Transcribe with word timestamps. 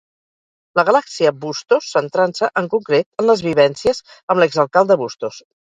La 0.79 0.85
galàxia 0.87 1.33
Bustos, 1.43 1.91
centrant-se 1.97 2.49
en 2.63 2.73
concret 2.75 3.09
en 3.25 3.31
les 3.33 3.47
vivències 3.51 4.05
amb 4.35 4.45
l'exalcalde 4.45 5.01
Bustos. 5.07 5.45